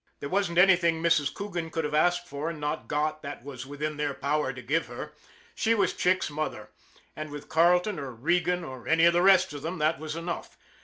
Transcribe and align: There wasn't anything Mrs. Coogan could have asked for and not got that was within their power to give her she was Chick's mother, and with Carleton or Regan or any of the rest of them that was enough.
There 0.19 0.29
wasn't 0.29 0.57
anything 0.57 0.99
Mrs. 1.03 1.31
Coogan 1.31 1.69
could 1.69 1.83
have 1.83 1.93
asked 1.93 2.27
for 2.27 2.49
and 2.49 2.59
not 2.59 2.87
got 2.87 3.21
that 3.21 3.43
was 3.43 3.67
within 3.67 3.97
their 3.97 4.15
power 4.15 4.51
to 4.51 4.61
give 4.63 4.87
her 4.87 5.13
she 5.53 5.75
was 5.75 5.93
Chick's 5.93 6.31
mother, 6.31 6.71
and 7.15 7.29
with 7.29 7.49
Carleton 7.49 7.99
or 7.99 8.09
Regan 8.11 8.63
or 8.63 8.87
any 8.87 9.05
of 9.05 9.13
the 9.13 9.21
rest 9.21 9.53
of 9.53 9.61
them 9.61 9.77
that 9.77 9.99
was 9.99 10.15
enough. 10.15 10.57